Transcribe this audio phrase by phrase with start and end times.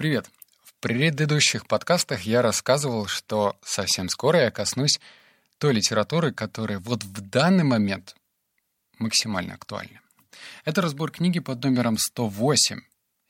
[0.00, 0.30] Привет.
[0.64, 4.98] В предыдущих подкастах я рассказывал, что совсем скоро я коснусь
[5.58, 8.16] той литературы, которая вот в данный момент
[8.98, 10.00] максимально актуальна.
[10.64, 12.80] Это разбор книги под номером 108.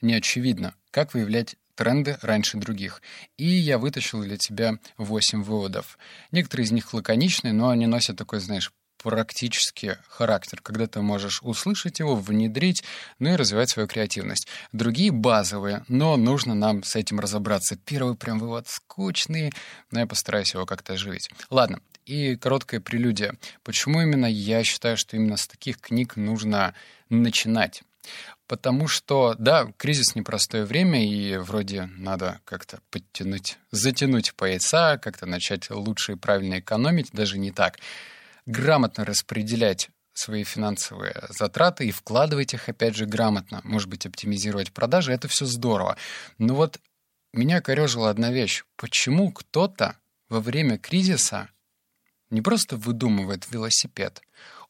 [0.00, 3.02] Неочевидно, как выявлять тренды раньше других.
[3.36, 5.98] И я вытащил для тебя 8 выводов.
[6.30, 8.70] Некоторые из них лаконичные, но они носят такой, знаешь,
[9.02, 12.84] практический характер, когда ты можешь услышать его, внедрить,
[13.18, 14.46] ну и развивать свою креативность.
[14.72, 17.76] Другие базовые, но нужно нам с этим разобраться.
[17.76, 19.52] Первый прям вывод скучный,
[19.90, 21.30] но я постараюсь его как-то оживить.
[21.48, 23.36] Ладно, и короткая прелюдия.
[23.62, 26.74] Почему именно я считаю, что именно с таких книг нужно
[27.08, 27.82] начинать?
[28.46, 35.70] Потому что, да, кризис непростое время, и вроде надо как-то подтянуть, затянуть пояса, как-то начать
[35.70, 37.78] лучше и правильно экономить, даже не так
[38.50, 43.60] грамотно распределять свои финансовые затраты и вкладывать их, опять же, грамотно.
[43.64, 45.96] Может быть, оптимизировать продажи, это все здорово.
[46.38, 46.78] Но вот
[47.32, 48.64] меня корежила одна вещь.
[48.76, 49.96] Почему кто-то
[50.28, 51.48] во время кризиса
[52.28, 54.20] не просто выдумывает велосипед,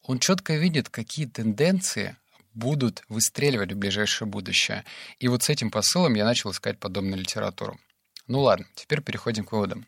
[0.03, 2.17] он четко видит, какие тенденции
[2.55, 4.85] будут выстреливать в ближайшее будущее.
[5.19, 7.79] И вот с этим посылом я начал искать подобную литературу.
[8.27, 9.87] Ну ладно, теперь переходим к выводам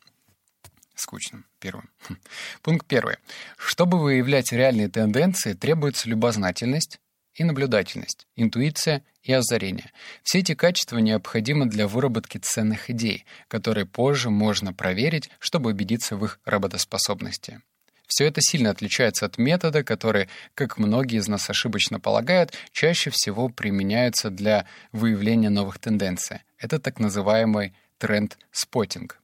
[0.94, 1.46] скучным.
[1.58, 1.90] Первым.
[2.62, 3.16] Пункт первый.
[3.56, 7.00] Чтобы выявлять реальные тенденции, требуется любознательность
[7.34, 9.90] и наблюдательность, интуиция и озарение.
[10.22, 16.24] Все эти качества необходимы для выработки ценных идей, которые позже можно проверить, чтобы убедиться в
[16.24, 17.60] их работоспособности.
[18.06, 23.48] Все это сильно отличается от метода, который, как многие из нас ошибочно полагают, чаще всего
[23.48, 26.40] применяется для выявления новых тенденций.
[26.58, 29.21] Это так называемый тренд-споттинг.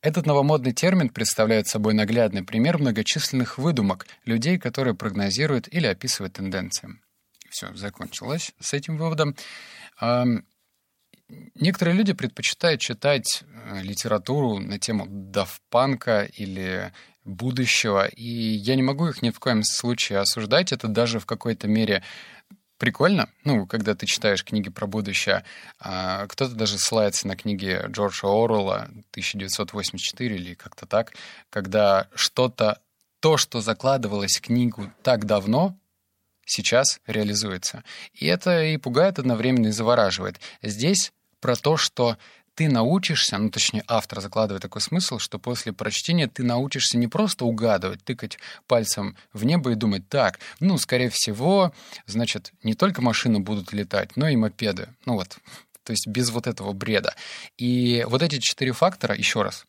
[0.00, 7.00] Этот новомодный термин представляет собой наглядный пример многочисленных выдумок людей, которые прогнозируют или описывают тенденции.
[7.50, 9.36] Все, закончилось с этим выводом.
[11.54, 16.92] Некоторые люди предпочитают читать э, литературу на тему давпанка или
[17.24, 20.72] будущего, и я не могу их ни в коем случае осуждать.
[20.72, 22.02] Это даже в какой-то мере
[22.84, 25.42] прикольно, ну, когда ты читаешь книги про будущее.
[25.80, 31.14] А, кто-то даже ссылается на книги Джорджа Оруэлла 1984 или как-то так,
[31.48, 32.82] когда что-то,
[33.20, 35.74] то, что закладывалось в книгу так давно,
[36.44, 37.84] сейчас реализуется.
[38.12, 40.38] И это и пугает одновременно и завораживает.
[40.60, 42.18] Здесь про то, что
[42.54, 47.44] ты научишься, ну, точнее, автор закладывает такой смысл, что после прочтения ты научишься не просто
[47.44, 51.72] угадывать, тыкать пальцем в небо и думать, так, ну, скорее всего,
[52.06, 54.88] значит, не только машины будут летать, но и мопеды.
[55.04, 55.38] Ну вот,
[55.82, 57.14] то есть без вот этого бреда.
[57.58, 59.66] И вот эти четыре фактора, еще раз,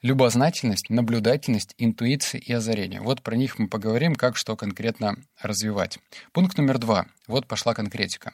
[0.00, 3.00] Любознательность, наблюдательность, интуиция и озарение.
[3.00, 5.98] Вот про них мы поговорим, как что конкретно развивать.
[6.32, 7.06] Пункт номер два.
[7.26, 8.32] Вот пошла конкретика.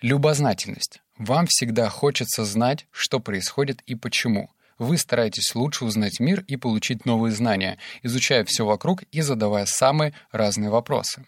[0.00, 1.03] Любознательность.
[1.18, 4.50] Вам всегда хочется знать, что происходит и почему.
[4.78, 10.12] Вы стараетесь лучше узнать мир и получить новые знания, изучая все вокруг и задавая самые
[10.32, 11.24] разные вопросы.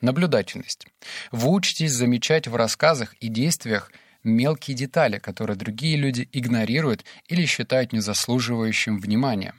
[0.00, 0.86] Наблюдательность.
[1.30, 3.92] Вы учитесь замечать в рассказах и действиях
[4.22, 9.54] мелкие детали, которые другие люди игнорируют или считают незаслуживающим внимания.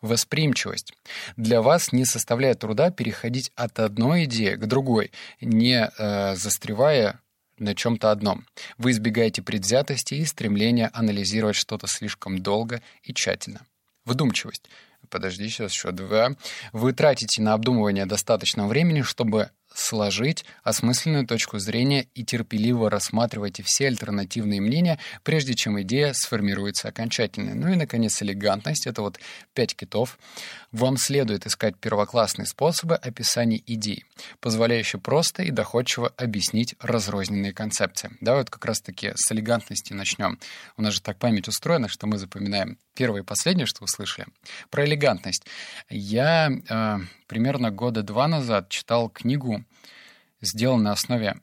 [0.00, 0.92] Восприимчивость.
[1.36, 7.20] Для вас не составляет труда переходить от одной идеи к другой, не э, застревая
[7.58, 8.46] на чем-то одном.
[8.78, 13.66] Вы избегаете предвзятости и стремления анализировать что-то слишком долго и тщательно.
[14.04, 14.68] Вдумчивость.
[15.08, 16.32] Подожди, сейчас еще два.
[16.72, 23.88] Вы тратите на обдумывание достаточно времени, чтобы сложить осмысленную точку зрения и терпеливо рассматривайте все
[23.88, 27.54] альтернативные мнения, прежде чем идея сформируется окончательно.
[27.54, 29.20] Ну и, наконец, элегантность— это вот
[29.52, 30.18] пять китов.
[30.72, 34.04] Вам следует искать первоклассные способы описания идей,
[34.40, 38.10] позволяющие просто и доходчиво объяснить разрозненные концепции.
[38.20, 40.38] Да, вот как раз-таки с элегантности начнем.
[40.78, 44.26] У нас же так память устроена, что мы запоминаем первое и последнее, что услышали.
[44.70, 45.44] Про элегантность.
[45.90, 49.65] Я э, примерно года два назад читал книгу,
[50.40, 51.40] сделанную на основе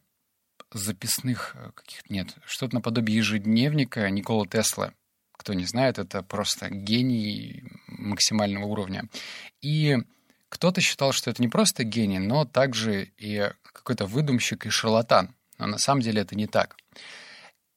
[0.71, 4.93] записных э, каких-то, нет, что-то наподобие ежедневника Никола Тесла.
[5.33, 9.09] Кто не знает, это просто гений максимального уровня.
[9.61, 9.97] И
[10.49, 15.35] кто-то считал, что это не просто гений, но также и какой-то выдумщик и шарлатан.
[15.57, 16.77] Но на самом деле это не так.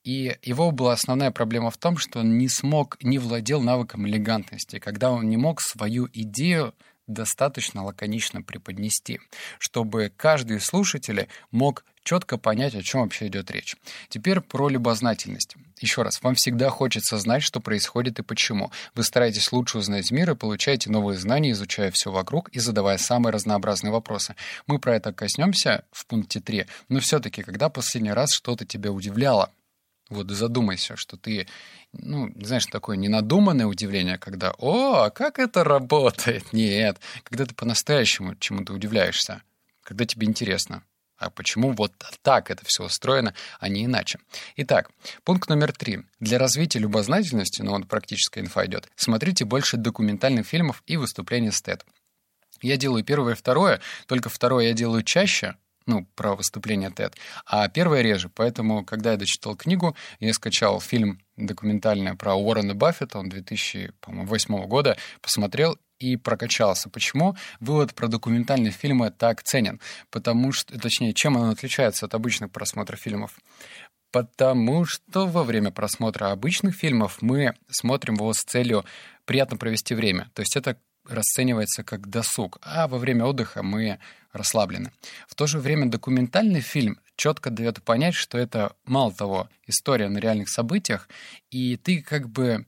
[0.04, 4.78] И его была основная проблема в том, что он не смог, не владел навыком элегантности,
[4.78, 6.74] когда он не мог свою идею
[7.06, 9.20] достаточно лаконично преподнести,
[9.58, 13.76] чтобы каждый из слушателей мог четко понять, о чем вообще идет речь.
[14.08, 15.56] Теперь про любознательность.
[15.80, 18.70] Еще раз, вам всегда хочется знать, что происходит и почему.
[18.94, 23.32] Вы стараетесь лучше узнать мир и получаете новые знания, изучая все вокруг и задавая самые
[23.32, 24.36] разнообразные вопросы.
[24.66, 29.50] Мы про это коснемся в пункте 3, но все-таки, когда последний раз что-то тебя удивляло,
[30.08, 31.48] Вот задумайся, что ты,
[31.98, 38.34] ну, знаешь, такое ненадуманное удивление, когда «О, а как это работает?» Нет, когда ты по-настоящему
[38.36, 39.42] чему-то удивляешься,
[39.82, 40.82] когда тебе интересно.
[41.18, 44.18] А почему вот так это все устроено, а не иначе?
[44.56, 44.90] Итак,
[45.24, 46.02] пункт номер три.
[46.20, 51.62] Для развития любознательности, ну вот практическая инфа идет, смотрите больше документальных фильмов и выступлений с
[51.62, 51.82] TED.
[52.60, 55.56] Я делаю первое и второе, только второе я делаю чаще,
[55.86, 57.14] ну, про выступление TED,
[57.46, 58.28] а первое реже.
[58.28, 64.96] Поэтому, когда я дочитал книгу, я скачал фильм документальный про Уоррена Баффета, он 2008 года,
[65.20, 66.90] посмотрел и прокачался.
[66.90, 69.80] Почему вывод про документальные фильмы так ценен?
[70.10, 73.38] Потому что, точнее, чем он отличается от обычных просмотров фильмов?
[74.12, 78.84] Потому что во время просмотра обычных фильмов мы смотрим его с целью
[79.24, 80.30] приятно провести время.
[80.34, 83.98] То есть это расценивается как досуг, а во время отдыха мы
[84.32, 84.92] расслаблены.
[85.28, 90.18] В то же время документальный фильм четко дает понять, что это, мало того, история на
[90.18, 91.08] реальных событиях,
[91.50, 92.66] и ты как бы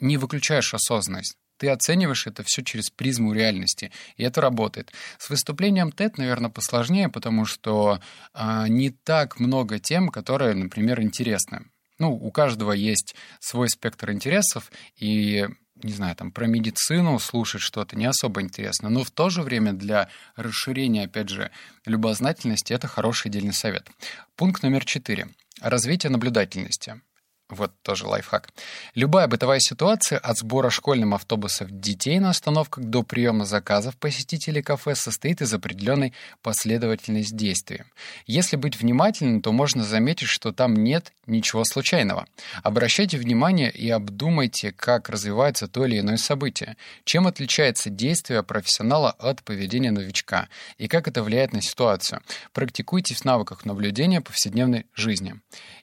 [0.00, 1.36] не выключаешь осознанность.
[1.56, 4.92] Ты оцениваешь это все через призму реальности, и это работает.
[5.18, 8.00] С выступлением TED, наверное, посложнее, потому что
[8.34, 11.66] э, не так много тем, которые, например, интересны.
[11.98, 15.46] Ну, у каждого есть свой спектр интересов, и
[15.84, 19.72] не знаю, там про медицину слушать что-то не особо интересно, но в то же время
[19.74, 21.50] для расширения, опять же,
[21.84, 23.90] любознательности это хороший отдельный совет.
[24.34, 25.28] Пункт номер четыре.
[25.60, 27.00] Развитие наблюдательности.
[27.50, 28.48] Вот тоже лайфхак.
[28.94, 34.94] Любая бытовая ситуация от сбора школьным автобусов детей на остановках до приема заказов посетителей кафе
[34.94, 37.82] состоит из определенной последовательности действий.
[38.26, 42.26] Если быть внимательным, то можно заметить, что там нет ничего случайного.
[42.62, 49.42] Обращайте внимание и обдумайте, как развивается то или иное событие, чем отличается действие профессионала от
[49.42, 50.48] поведения новичка
[50.78, 52.22] и как это влияет на ситуацию.
[52.54, 55.34] Практикуйтесь в навыках наблюдения повседневной жизни.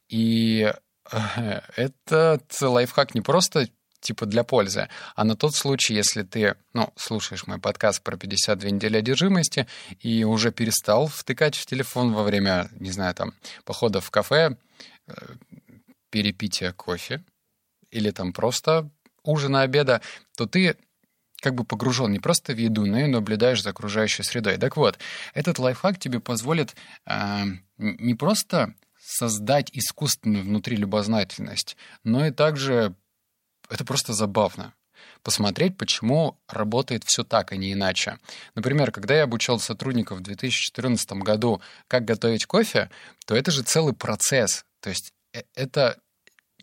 [0.10, 0.74] И
[1.76, 3.68] этот лайфхак не просто
[4.02, 8.72] типа для пользы, а на тот случай, если ты, ну, слушаешь мой подкаст про 52
[8.72, 9.68] недели одержимости
[10.00, 14.58] и уже перестал втыкать в телефон во время, не знаю, там, похода в кафе,
[15.08, 15.14] э,
[16.10, 17.24] перепития кофе
[17.92, 18.90] или там просто
[19.24, 20.02] ужина, обеда,
[20.36, 20.76] то ты
[21.42, 24.58] как бы погружен не просто в еду, но и наблюдаешь за окружающей средой.
[24.58, 24.98] Так вот,
[25.34, 26.76] этот лайфхак тебе позволит
[27.06, 27.44] э,
[27.78, 28.74] не просто
[29.12, 32.96] создать искусственную внутри любознательность, но и также
[33.70, 34.74] это просто забавно
[35.24, 38.18] посмотреть, почему работает все так, а не иначе.
[38.56, 42.90] Например, когда я обучал сотрудников в 2014 году, как готовить кофе,
[43.26, 44.66] то это же целый процесс.
[44.80, 46.00] То есть э, это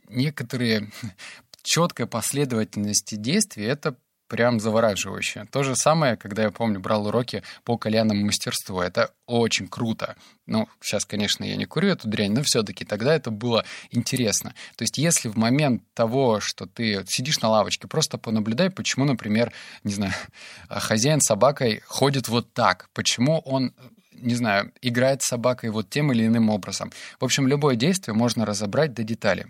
[0.08, 0.90] некоторые
[1.62, 3.96] четкая последовательность действий, это
[4.28, 5.46] прям завораживающе.
[5.50, 8.80] То же самое, когда я помню, брал уроки по кальянному мастерству.
[8.80, 10.16] Это очень круто.
[10.46, 14.54] Ну, сейчас, конечно, я не курю эту дрянь, но все-таки тогда это было интересно.
[14.76, 19.52] То есть, если в момент того, что ты сидишь на лавочке, просто понаблюдай, почему, например,
[19.84, 20.12] не знаю,
[20.69, 23.72] хозяин с собакой ходит вот так, почему он
[24.20, 26.93] не знаю, играет с собакой вот тем или иным образом.
[27.20, 29.47] В общем, любое действие можно разобрать до деталей.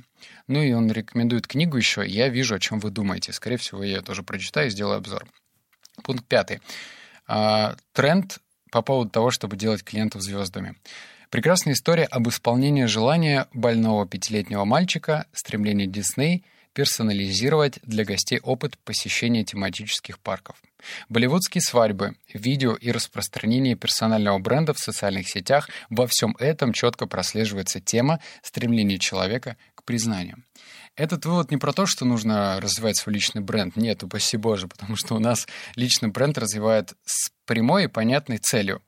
[0.47, 2.07] Ну и он рекомендует книгу еще.
[2.07, 3.33] Я вижу, о чем вы думаете.
[3.33, 5.27] Скорее всего, я ее тоже прочитаю и сделаю обзор.
[6.03, 6.61] Пункт пятый.
[7.27, 8.39] А, тренд
[8.71, 10.77] по поводу того, чтобы делать клиентов звездами.
[11.31, 16.45] Прекрасная история об исполнении желания больного пятилетнего мальчика, стремление Дисней—
[16.79, 20.63] персонализировать для гостей опыт посещения тематических парков.
[21.09, 27.81] Болливудские свадьбы, видео и распространение персонального бренда в социальных сетях– во всем этом четко прослеживается
[27.81, 30.45] тема стремления человека к признанию.
[30.95, 33.75] Этот вывод не про то, что нужно развивать свой личный бренд.
[33.75, 38.83] Нет, упаси Боже, потому что у нас личный бренд развивает с прямой и понятной целью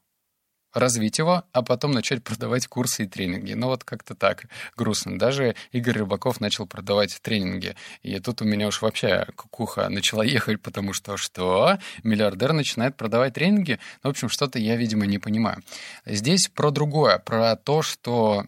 [0.73, 3.55] развить его, а потом начать продавать курсы и тренинги.
[3.55, 4.45] Ну вот как-то так
[4.77, 5.19] грустно.
[5.19, 7.77] Даже Игорь Рыбаков начал продавать тренинги.
[8.03, 11.79] И тут у меня уж вообще кукуха начала ехать, потому что что?
[12.03, 13.79] Миллиардер начинает продавать тренинги?
[14.03, 15.63] Ну, в общем, что-то я, видимо, не понимаю.
[16.07, 18.47] Здесь про другое, про то, что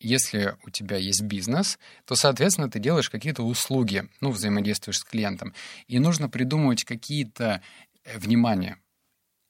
[0.00, 5.54] если у тебя есть бизнес, то, соответственно, ты делаешь какие-то услуги, ну, взаимодействуешь с клиентом.
[5.86, 7.62] И нужно придумывать какие-то,
[8.04, 8.76] э, внимание,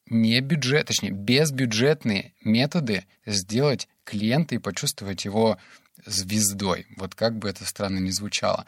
[0.07, 5.59] не бюджет, точнее, безбюджетные методы сделать клиента и почувствовать его
[6.05, 6.87] звездой.
[6.97, 8.67] Вот как бы это странно ни звучало.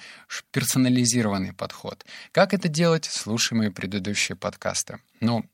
[0.51, 2.05] Персонализированный подход.
[2.33, 3.05] Как это делать?
[3.05, 5.01] Слушай мои предыдущие подкасты.
[5.21, 5.45] Ну,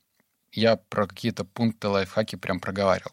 [0.51, 3.11] я про какие-то пункты лайфхаки прям проговаривал.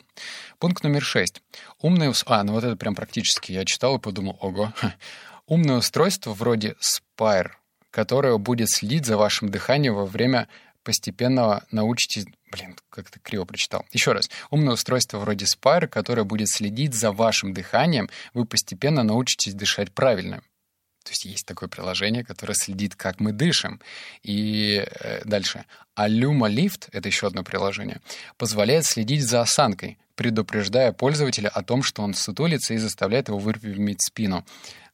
[0.59, 1.43] Пункт номер шесть.
[1.81, 2.13] Умное...
[2.27, 4.73] А, ну вот это прям практически я читал и подумал, ого.
[5.47, 7.53] Умное устройство вроде Spire,
[7.91, 10.49] которое будет следить за вашим дыханием во время
[10.83, 13.87] постепенно научитесь Блин, как-то криво прочитал.
[13.93, 14.29] Еще раз.
[14.51, 20.43] Умное устройство вроде Spire, которое будет следить за вашим дыханием, вы постепенно научитесь дышать правильно.
[21.05, 23.81] То есть есть такое приложение, которое следит, как мы дышим.
[24.23, 25.65] И э, дальше.
[25.95, 28.01] А Luma Lift, это еще одно приложение,
[28.37, 34.03] позволяет следить за осанкой, предупреждая пользователя о том, что он сутулится и заставляет его выпрямить
[34.03, 34.45] спину.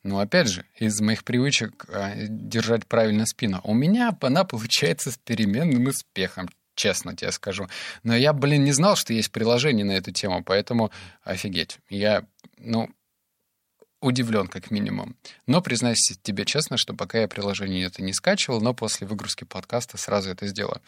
[0.04, 5.18] Но опять же, из моих привычек э, держать правильно спину, у меня она получается с
[5.18, 7.68] переменным успехом честно тебе скажу.
[8.04, 10.92] Но я, блин, не знал, что есть приложение на эту тему, поэтому
[11.24, 11.78] офигеть.
[11.88, 12.24] Я,
[12.58, 12.88] ну,
[14.00, 15.16] удивлен как минимум.
[15.46, 19.98] Но признаюсь тебе честно, что пока я приложение это не скачивал, но после выгрузки подкаста
[19.98, 20.80] сразу это сделаю.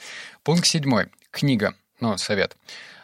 [0.44, 1.08] Пункт седьмой.
[1.30, 1.74] Книга.
[2.00, 2.56] Ну, совет.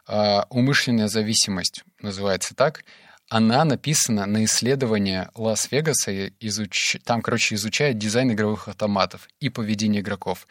[0.07, 2.85] Uh, «Умышленная зависимость» называется так.
[3.31, 6.29] Она написана на исследование Лас-Вегаса.
[6.41, 6.99] Изуч...
[7.05, 10.47] Там, короче, изучает дизайн игровых автоматов и поведение игроков.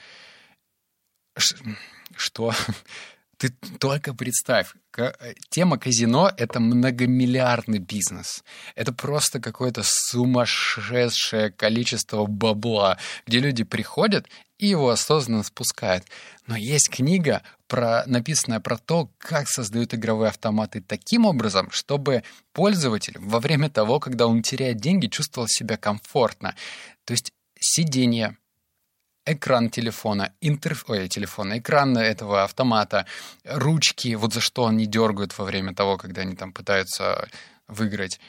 [2.16, 2.54] Что?
[3.38, 3.50] Ты
[3.80, 5.12] только представь, э,
[5.50, 8.44] тема казино— это многомиллиардный бизнес.
[8.76, 14.28] Это просто какое-то сумасшедшее количество бабла, где люди приходят
[14.60, 16.06] и его осознанно спускают.
[16.48, 22.24] Но есть книга, про, написанная про то, как создают игровые автоматы таким образом, чтобы
[22.54, 26.56] пользователь во время того, когда он теряет деньги, чувствовал себя комфортно.
[27.04, 28.38] То есть сиденье,
[29.26, 30.86] экран телефона, интерф...
[30.88, 33.06] Ой, телефона, экран этого автомата,
[33.46, 37.28] ручки, вот за что они дергают во время того, когда они там пытаются
[37.68, 38.20] выиграть,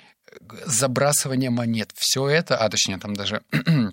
[0.67, 3.43] забрасывание монет, все это, а точнее там даже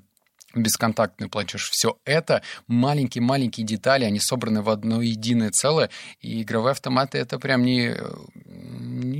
[0.56, 1.70] бесконтактный платеж.
[1.70, 5.90] Все это маленькие-маленькие детали, они собраны в одно единое целое,
[6.20, 7.96] и игровые автоматы— это прям не,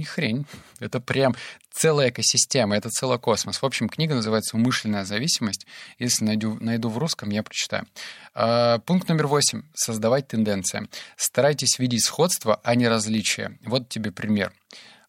[0.02, 0.46] не хрень.
[0.80, 1.36] Это прям
[1.72, 3.62] целая экосистема, это целый космос.
[3.62, 5.68] В общем, книга называется «Умышленная зависимость».
[6.00, 7.86] Если найду, найду в русском, я прочитаю.
[8.34, 9.62] А, пункт номер восемь.
[9.76, 10.88] Создавать тенденции.
[11.16, 13.58] Старайтесь видеть сходство, а не различия.
[13.64, 14.52] Вот тебе пример.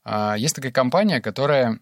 [0.05, 1.79] А, есть такая компания, которая...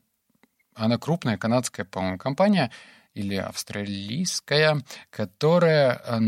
[0.77, 2.71] Она крупная, канадская, по-моему, компания—
[3.15, 6.23] или австралийская, которая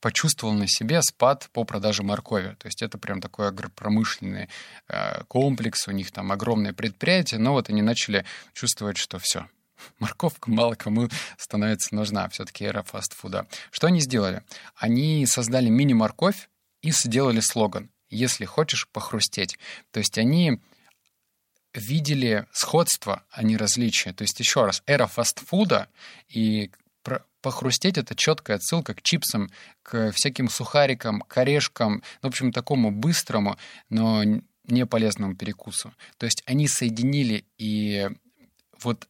[0.00, 2.56] почувствовала на себе спад по продаже моркови.
[2.58, 4.48] То есть это прям такой агропромышленный
[4.88, 9.46] э, комплекс, у них там огромное предприятие, но вот они начали чувствовать, что все,
[9.98, 13.46] морковка мало кому становится нужна, все-таки эра фастфуда.
[13.70, 14.42] Что они сделали?
[14.74, 16.48] Они создали мини-морковь
[16.82, 19.58] и сделали слоган «Если хочешь похрустеть».
[19.90, 20.60] То есть они
[21.74, 24.12] видели сходство, а не различия.
[24.12, 25.88] То есть, еще раз, эра фастфуда
[26.28, 26.70] и
[27.42, 29.50] похрустеть— это четкая отсылка к чипсам,
[29.82, 33.58] к всяким сухарикам, к орешкам, ну, в общем, такому быстрому,
[33.90, 34.22] но
[34.64, 35.92] не полезному перекусу.
[36.18, 38.08] То есть они соединили и
[38.80, 39.08] вот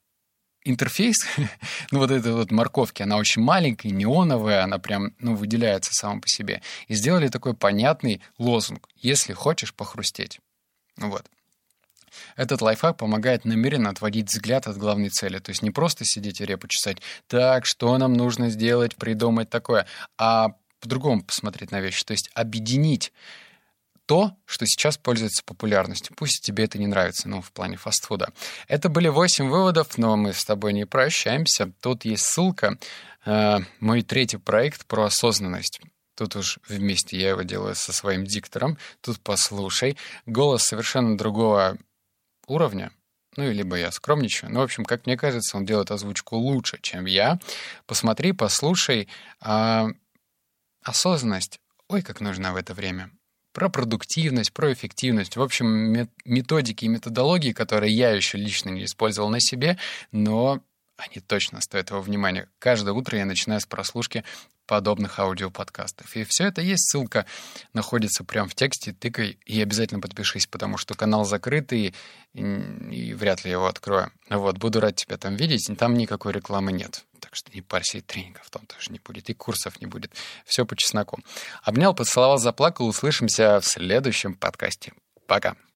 [0.65, 1.17] интерфейс,
[1.91, 6.29] ну вот этой вот морковки, она очень маленькая, неоновая, она прям, ну, выделяется сама по
[6.29, 6.63] себе.
[6.89, 10.41] И сделали такой понятный лозунг «Если хочешь похрустеть».
[10.97, 11.27] Вот.
[12.37, 15.39] Этот лайфхак помогает намеренно отводить взгляд от главной цели.
[15.39, 19.87] То есть не просто сидеть и репу чесать, так, что нам нужно сделать, придумать такое,
[20.19, 20.49] а
[20.81, 22.05] по-другому посмотреть на вещи.
[22.05, 23.13] То есть объединить
[24.07, 26.15] то, что сейчас пользуется популярностью.
[26.17, 28.33] Пусть тебе это не нравится, ну, в плане фастфуда.
[28.69, 31.73] Это были 8 выводов, но мы с тобой не прощаемся.
[31.81, 32.79] Тут есть ссылка.
[33.25, 35.81] Э, мой третий проект про осознанность.
[36.15, 38.77] Тут уж вместе я его делаю со своим диктором.
[39.01, 39.97] Тут послушай.
[40.27, 41.79] Голос совершенно другого
[42.47, 42.93] уровня,
[43.37, 44.53] ну, либо я скромничаю.
[44.53, 47.39] Ну, в общем, как мне кажется, он делает озвучку лучше, чем я.
[47.87, 49.09] Посмотри, послушай.
[49.41, 49.89] А,
[50.83, 53.11] осознанность, ой, как нужна в это время.
[53.55, 55.37] Про продуктивность, про эффективность.
[55.37, 59.79] В общем, методики и методологии, которые я еще лично не использовал на себе,
[60.11, 60.63] но
[60.97, 62.49] они точно стоят его внимания.
[62.59, 64.25] Каждое утро я начинаю с прослушки
[64.73, 66.17] подобных аудиоподкастов.
[66.17, 67.27] И все это есть, ссылка
[67.75, 71.95] находится прямо в тексте, тыкай и обязательно подпишись, потому что канал закрытый,
[72.33, 74.11] и, и вряд ли его открою.
[74.31, 77.05] Вот, буду рад тебя там видеть, там никакой рекламы нет.
[77.21, 80.11] Так что не парься, и тренингов там тоже не будет, и курсов не будет.
[80.47, 81.19] Все по чесноку.
[81.63, 82.87] Обнял, поцеловал, заплакал.
[82.87, 84.95] Услышимся в следующем подкасте.
[85.27, 85.55] Пока.